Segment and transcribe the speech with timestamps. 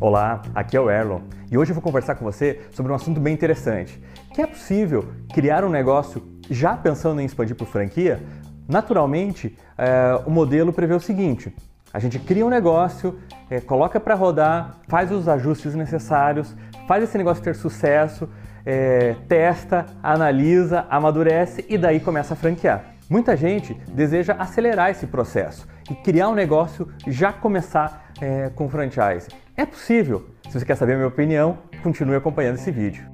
[0.00, 3.20] Olá, aqui é o Erlon e hoje eu vou conversar com você sobre um assunto
[3.20, 4.02] bem interessante.
[4.32, 8.18] Que é possível criar um negócio já pensando em expandir por franquia?
[8.66, 11.54] Naturalmente, é, o modelo prevê o seguinte:
[11.92, 13.18] a gente cria um negócio,
[13.50, 16.56] é, coloca para rodar, faz os ajustes necessários,
[16.88, 18.28] faz esse negócio ter sucesso,
[18.64, 22.99] é, testa, analisa, amadurece e daí começa a franquear.
[23.10, 29.26] Muita gente deseja acelerar esse processo e criar um negócio já começar é, com franchise.
[29.56, 30.28] É possível.
[30.48, 33.04] Se você quer saber a minha opinião, continue acompanhando esse vídeo.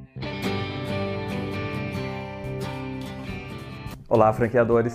[4.06, 4.94] Olá, franqueadores!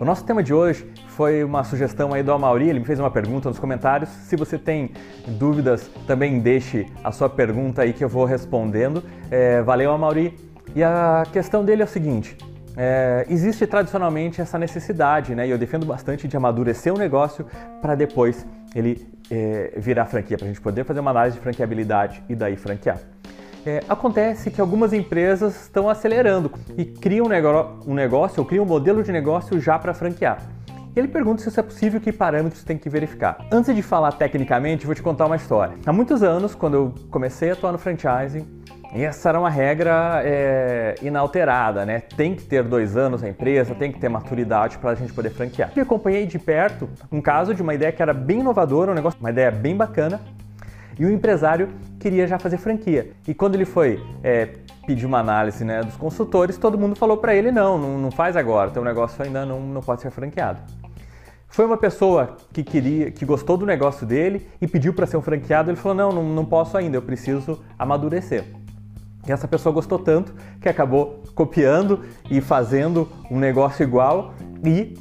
[0.00, 3.10] O nosso tema de hoje foi uma sugestão aí do Amauri, ele me fez uma
[3.10, 4.08] pergunta nos comentários.
[4.08, 4.92] Se você tem
[5.26, 9.04] dúvidas, também deixe a sua pergunta aí que eu vou respondendo.
[9.30, 10.34] É, valeu, Amauri!
[10.74, 12.34] E a questão dele é o seguinte:
[12.80, 15.48] é, existe tradicionalmente essa necessidade, né?
[15.48, 17.44] E eu defendo bastante de amadurecer um negócio
[17.82, 22.22] para depois ele é, virar franquia, para a gente poder fazer uma análise de franqueabilidade
[22.28, 22.98] e daí franquear.
[23.66, 28.68] É, acontece que algumas empresas estão acelerando e criam um, um negócio ou criam um
[28.68, 30.38] modelo de negócio já para franquear.
[30.94, 33.44] E ele pergunta se isso é possível e que parâmetros tem que verificar.
[33.50, 35.76] Antes de falar tecnicamente, vou te contar uma história.
[35.84, 38.46] Há muitos anos, quando eu comecei a atuar no franchising,
[38.94, 42.00] essa era uma regra é, inalterada, né?
[42.00, 45.30] Tem que ter dois anos a empresa, tem que ter maturidade para a gente poder
[45.30, 45.70] franquear.
[45.76, 49.20] Eu acompanhei de perto um caso de uma ideia que era bem inovadora, um negócio,
[49.20, 50.20] uma ideia bem bacana,
[50.98, 51.68] e o empresário
[52.00, 53.12] queria já fazer franquia.
[53.26, 54.48] E quando ele foi é,
[54.86, 58.36] pedir uma análise né, dos consultores, todo mundo falou para ele: não, não, não, faz
[58.36, 60.60] agora, teu negócio ainda não, não pode ser franqueado.
[61.46, 65.22] Foi uma pessoa que queria, que gostou do negócio dele e pediu para ser um
[65.22, 65.70] franqueado.
[65.70, 68.44] Ele falou: não, não, não posso ainda, eu preciso amadurecer.
[69.28, 72.00] E essa pessoa gostou tanto que acabou copiando
[72.30, 74.34] e fazendo um negócio igual
[74.64, 74.94] e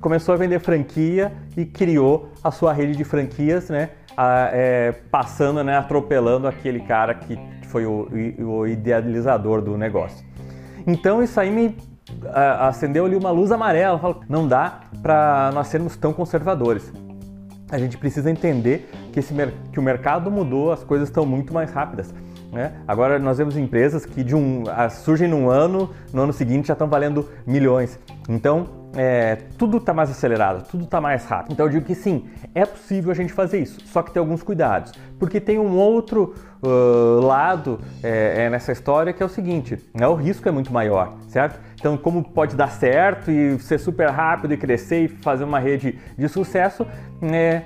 [0.00, 3.90] começou a vender franquia e criou a sua rede de franquias, né?
[4.16, 7.38] A, é, passando, né, atropelando aquele cara que
[7.68, 10.24] foi o, o idealizador do negócio.
[10.86, 11.76] Então isso aí me
[12.26, 13.98] a, acendeu ali uma luz amarela.
[13.98, 16.92] Falo, não dá para nós sermos tão conservadores.
[17.70, 19.32] A gente precisa entender que, esse,
[19.72, 22.12] que o mercado mudou, as coisas estão muito mais rápidas.
[22.50, 22.72] Né?
[22.86, 26.88] Agora nós vemos empresas que de um, surgem num ano, no ano seguinte já estão
[26.88, 27.96] valendo milhões.
[28.28, 31.52] Então é, tudo está mais acelerado, tudo está mais rápido.
[31.52, 34.42] Então eu digo que sim, é possível a gente fazer isso, só que tem alguns
[34.42, 39.78] cuidados, porque tem um outro uh, lado é, é nessa história que é o seguinte:
[39.92, 40.06] né?
[40.06, 41.60] o risco é muito maior, certo?
[41.74, 45.98] Então, como pode dar certo e ser super rápido e crescer e fazer uma rede
[46.16, 46.86] de sucesso,
[47.20, 47.64] né?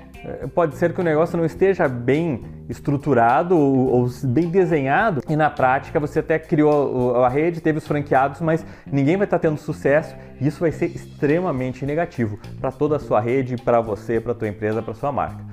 [0.53, 5.49] pode ser que o negócio não esteja bem estruturado ou, ou, bem desenhado e na
[5.49, 10.15] prática você até criou a rede, teve os franqueados, mas ninguém vai estar tendo sucesso
[10.39, 14.47] e isso vai ser extremamente negativo para toda a sua rede, para você, para tua
[14.47, 15.43] empresa, para sua marca.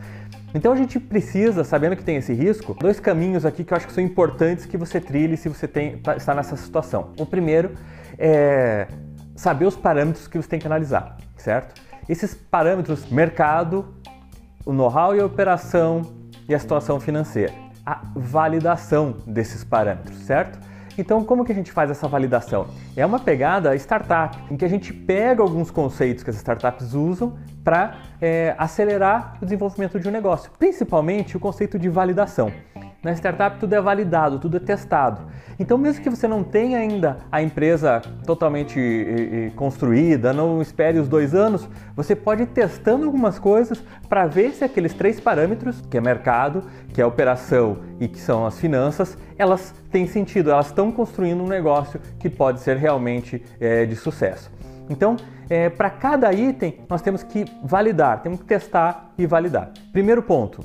[0.54, 3.86] Então a gente precisa, sabendo que tem esse risco, dois caminhos aqui que eu acho
[3.86, 7.12] que são importantes que você trilhe se você tem, tá, está nessa situação.
[7.18, 7.72] O primeiro
[8.18, 8.86] é
[9.34, 11.80] saber os parâmetros que você tem que analisar, certo?
[12.08, 13.94] Esses parâmetros, mercado,
[14.64, 16.15] o know-how e a operação
[16.48, 17.52] e a situação financeira.
[17.84, 20.58] A validação desses parâmetros, certo?
[20.98, 22.68] Então, como que a gente faz essa validação?
[22.96, 27.36] É uma pegada startup, em que a gente pega alguns conceitos que as startups usam
[27.62, 32.50] para é, acelerar o desenvolvimento de um negócio, principalmente o conceito de validação.
[33.06, 35.22] Na startup tudo é validado, tudo é testado.
[35.60, 41.32] Então, mesmo que você não tenha ainda a empresa totalmente construída, não espere os dois
[41.32, 46.00] anos, você pode ir testando algumas coisas para ver se aqueles três parâmetros, que é
[46.00, 51.44] mercado, que é operação e que são as finanças, elas têm sentido, elas estão construindo
[51.44, 54.50] um negócio que pode ser realmente é, de sucesso.
[54.90, 55.14] Então,
[55.48, 59.70] é, para cada item, nós temos que validar, temos que testar e validar.
[59.92, 60.58] Primeiro ponto,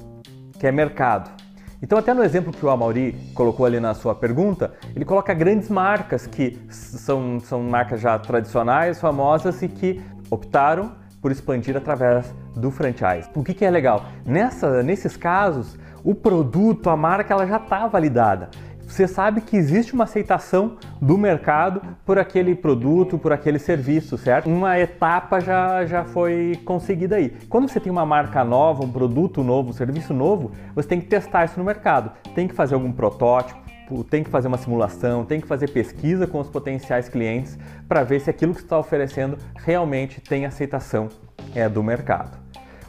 [0.60, 1.41] que é mercado.
[1.82, 5.68] Então, até no exemplo que o Amauri colocou ali na sua pergunta, ele coloca grandes
[5.68, 10.00] marcas que são, são marcas já tradicionais, famosas e que
[10.30, 13.28] optaram por expandir através do franchise.
[13.34, 14.06] O que, que é legal?
[14.24, 18.50] Nessa, nesses casos, o produto, a marca, ela já está validada
[18.92, 24.50] você sabe que existe uma aceitação do mercado por aquele produto, por aquele serviço, certo?
[24.50, 27.30] Uma etapa já, já foi conseguida aí.
[27.48, 31.08] Quando você tem uma marca nova, um produto novo, um serviço novo, você tem que
[31.08, 32.12] testar isso no mercado.
[32.36, 36.40] Tem que fazer algum protótipo, tem que fazer uma simulação, tem que fazer pesquisa com
[36.40, 41.08] os potenciais clientes para ver se aquilo que está oferecendo realmente tem aceitação
[41.56, 42.38] é, do mercado.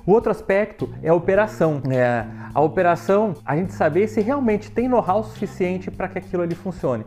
[0.04, 1.80] O outro aspecto é a operação.
[1.88, 6.56] É, a operação, a gente saber se realmente tem know-how suficiente para que aquilo ali
[6.56, 7.04] funcione.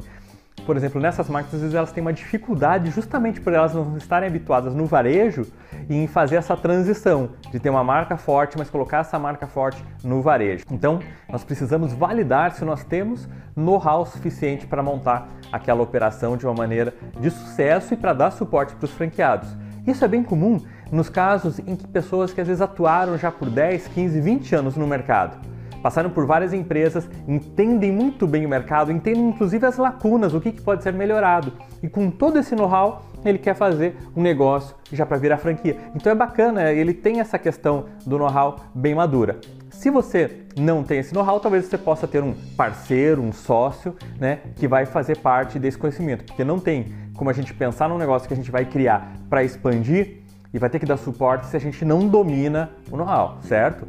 [0.65, 4.30] por exemplo, nessas marcas, às vezes elas têm uma dificuldade justamente por elas não estarem
[4.30, 5.45] habituadas no varejo
[5.89, 9.83] e em fazer essa transição de ter uma marca forte, mas colocar essa marca forte
[10.03, 10.63] no varejo.
[10.71, 11.00] Então,
[11.30, 16.94] nós precisamos validar se nós temos know-how suficiente para montar aquela operação de uma maneira
[17.19, 19.50] de sucesso e para dar suporte para os franqueados.
[19.86, 20.59] Isso é bem comum
[20.92, 24.76] nos casos em que pessoas que às vezes atuaram já por 10, 15, 20 anos
[24.76, 25.56] no mercado
[25.86, 30.52] passaram por várias empresas, entendem muito bem o mercado, entendem inclusive as lacunas, o que,
[30.52, 31.54] que pode ser melhorado.
[31.84, 35.78] E com todo esse know-how, ele quer fazer um negócio já para virar franquia.
[35.96, 39.40] Então é bacana, ele tem essa questão do know-how bem madura.
[39.70, 44.40] Se você não tem esse know-how, talvez você possa ter um parceiro, um sócio, né,
[44.56, 48.28] que vai fazer parte desse conhecimento, porque não tem como a gente pensar num negócio
[48.28, 50.25] que a gente vai criar para expandir
[50.56, 53.86] e vai ter que dar suporte se a gente não domina o know-how, certo?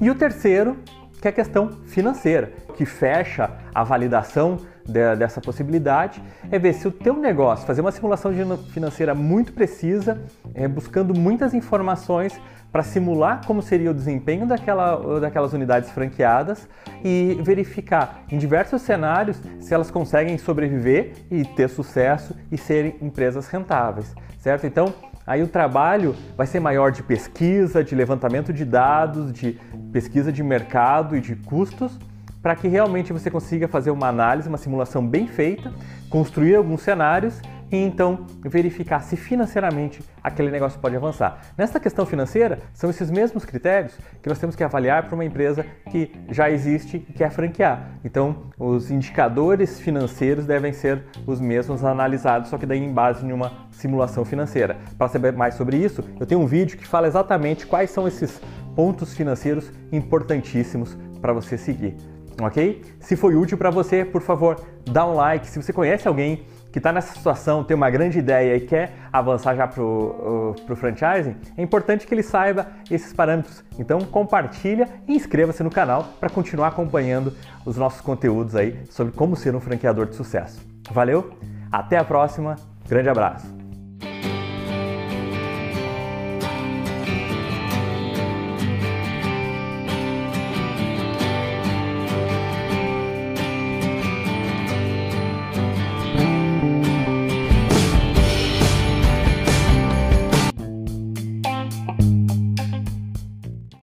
[0.00, 0.76] E o terceiro
[1.20, 6.22] que é a questão financeira, que fecha a validação de, dessa possibilidade
[6.52, 8.32] é ver se o teu negócio, fazer uma simulação
[8.72, 10.22] financeira muito precisa,
[10.54, 12.40] é, buscando muitas informações
[12.70, 16.68] para simular como seria o desempenho daquela, daquelas unidades franqueadas
[17.02, 23.48] e verificar em diversos cenários se elas conseguem sobreviver e ter sucesso e serem empresas
[23.48, 24.64] rentáveis, certo?
[24.64, 24.94] Então,
[25.28, 29.60] Aí o trabalho vai ser maior de pesquisa, de levantamento de dados, de
[29.92, 31.98] pesquisa de mercado e de custos,
[32.42, 35.70] para que realmente você consiga fazer uma análise, uma simulação bem feita,
[36.08, 41.40] construir alguns cenários e então verificar se financeiramente aquele negócio pode avançar.
[41.56, 45.64] Nesta questão financeira, são esses mesmos critérios que nós temos que avaliar para uma empresa
[45.90, 47.98] que já existe e quer franquear.
[48.04, 53.32] Então, os indicadores financeiros devem ser os mesmos analisados, só que daí em base em
[53.32, 54.76] uma simulação financeira.
[54.96, 58.40] Para saber mais sobre isso, eu tenho um vídeo que fala exatamente quais são esses
[58.74, 61.96] pontos financeiros importantíssimos para você seguir.
[62.40, 62.82] Ok?
[63.00, 65.46] Se foi útil para você, por favor, dá um like.
[65.48, 69.56] Se você conhece alguém que está nessa situação, tem uma grande ideia e quer avançar
[69.56, 73.64] já para o franchising, é importante que ele saiba esses parâmetros.
[73.78, 77.32] Então compartilha e inscreva-se no canal para continuar acompanhando
[77.64, 80.60] os nossos conteúdos aí sobre como ser um franqueador de sucesso.
[80.90, 81.30] Valeu,
[81.72, 82.56] até a próxima,
[82.86, 83.57] grande abraço!